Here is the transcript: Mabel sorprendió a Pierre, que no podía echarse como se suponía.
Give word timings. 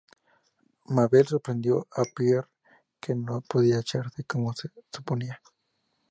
Mabel 0.87 1.27
sorprendió 1.27 1.87
a 1.95 2.01
Pierre, 2.05 2.47
que 2.99 3.13
no 3.13 3.41
podía 3.41 3.81
echarse 3.81 4.23
como 4.23 4.51
se 4.53 4.71
suponía. 4.91 5.39